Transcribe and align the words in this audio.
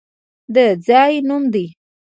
د 0.53 0.55
ځای 0.87 1.13
نوم 1.27 1.43
دی! 1.53 1.65